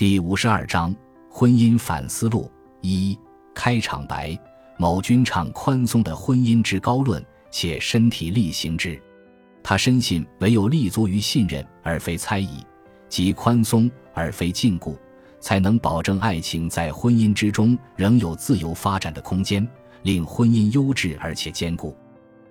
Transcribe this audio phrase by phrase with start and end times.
[0.00, 0.96] 第五十二章
[1.28, 2.50] 婚姻反思录
[2.80, 3.18] 一
[3.54, 4.34] 开场白：
[4.78, 8.98] 某君唱宽松的婚姻之高论，且身体力行之。
[9.62, 12.64] 他深信，唯有立足于信任而非猜疑，
[13.10, 14.96] 即宽松而非禁锢，
[15.38, 19.68] 才能保证爱情在婚姻之中仍有自由发展的空间，
[20.04, 21.94] 令婚姻优质而且坚固。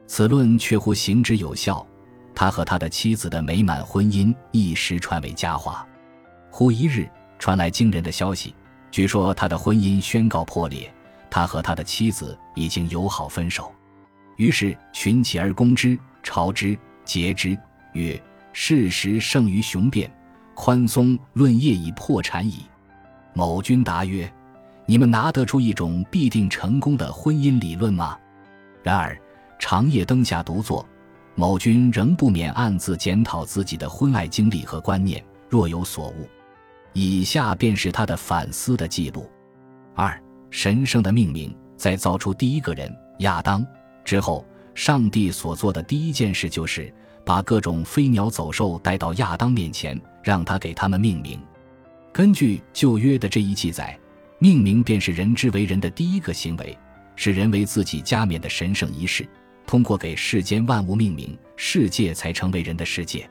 [0.05, 1.83] 此论确乎行之有效。
[2.35, 5.83] 他和他的妻子的美满婚姻一时传为佳话。
[6.51, 7.09] 忽一日。
[7.39, 8.53] 传来惊人的消息，
[8.91, 10.93] 据说他的婚姻宣告破裂，
[11.29, 13.73] 他和他的妻子已经友好分手。
[14.35, 17.57] 于是群起而攻之，朝之，诘之，
[17.93, 18.21] 曰
[18.53, 20.11] ：“事实胜于雄辩，
[20.53, 22.65] 宽松论业已破产矣。”
[23.33, 24.31] 某君答曰
[24.85, 28.17] ：“你们拿得出一种必定成功的婚姻理论吗？”
[28.83, 29.17] 然而
[29.57, 30.85] 长夜灯下独坐，
[31.35, 36.27] 某君仍不免暗自检讨自己的婚爱经历和观念，若有所悟。
[37.01, 39.25] 以下便是他的反思的记录：
[39.95, 43.65] 二、神圣的命名，在造出第一个人亚当
[44.03, 51.39] 之后，上帝所做的第一件事就是把各种飞鸟走兽带到亚当面前，让他给他们命名。
[52.11, 53.97] 根据旧约的这一记载，
[54.37, 56.77] 命名便是人之为人的第一个行为，
[57.15, 59.25] 是人为自己加冕的神圣仪式。
[59.65, 63.29] 通过给世间万物命名，世界才成为人的世界。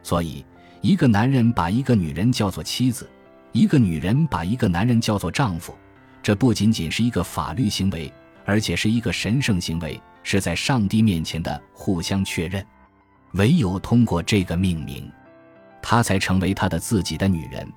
[0.00, 0.46] 所以。
[0.82, 3.08] 一个男人把一个女人叫做妻子，
[3.52, 5.74] 一个女人把一个男人叫做丈夫，
[6.22, 8.10] 这不仅仅是一个法律行为，
[8.46, 12.64] 而且是一个神圣行为，是在上帝面前的互相确认。
[13.34, 15.10] 唯有通过这个命名，
[15.82, 17.70] 他才成为他的自己的女人，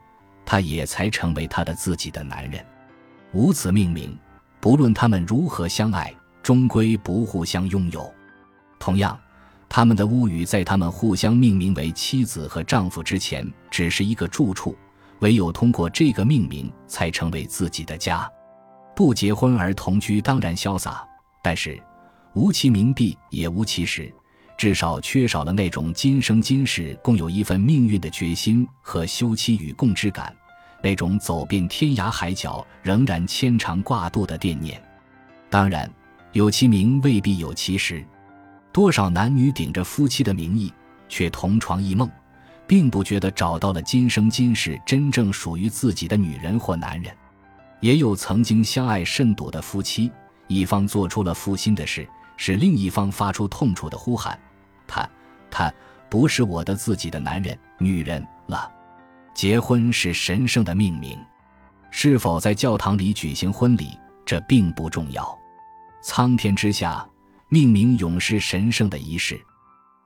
[0.46, 2.66] 他也才成为他的自己的男人。
[3.34, 4.18] 无此命名，
[4.62, 8.10] 不论他们如何相爱，终归不互相拥有。
[8.80, 9.20] 同样。
[9.76, 14.78] 他们的屋宇在他们互相命名为妻子和丈夫之前，只是一个住处。
[15.22, 18.30] 唯有通过这个命名，才成为自己的家。
[18.96, 21.04] 不结婚而同居当然潇洒，
[21.42, 21.82] 但是
[22.36, 24.14] 无其名璧也无其实，
[24.60, 30.32] 至少缺少了那种今生今世共有一份命运的决心和休戚与共之感，
[30.84, 34.80] 那种走遍天涯海角仍然牵肠挂肚的惦念。
[35.50, 35.92] 当然，
[36.32, 38.06] 有其名未必有其实。
[38.74, 40.74] 多少男女顶着夫妻的名义，
[41.08, 42.10] 却同床异梦，
[42.66, 47.16] 并不觉得找到了今生今世真正属于自己的女人或男人。
[47.82, 50.12] 也有曾经相爱甚笃的夫妻，
[50.48, 54.40] 一方做出了负心的事，使另一方发出痛楚的呼喊
[54.88, 55.08] ：“他，
[55.52, 55.72] 他
[56.10, 58.72] 不是我的自己的男人、女人了。”
[59.36, 61.20] 结婚是神圣的命名，
[61.92, 65.38] 是否在教堂里举行婚礼，这并不重要。
[66.02, 67.08] 苍天之下。
[67.54, 69.40] 命名永世神圣的仪式，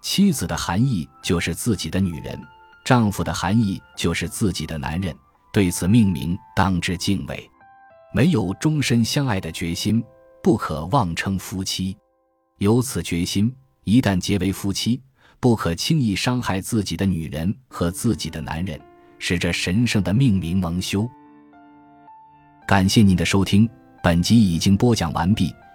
[0.02, 2.38] 妻子的含义就是自己的女人，
[2.84, 5.16] 丈夫的含义就是自己的男人。
[5.54, 7.50] 对此命名当之敬畏。
[8.14, 10.04] 没有终身相爱的决心，
[10.44, 11.96] 不可妄称夫妻；
[12.58, 15.02] 有此决心，一旦结为夫妻，
[15.40, 18.78] 不可轻易伤害自己的女人和自己的男人，
[19.20, 21.10] 使这神圣的命名蒙羞。
[22.68, 23.70] 感谢您的收听，
[24.04, 25.56] 本集已经播讲完毕。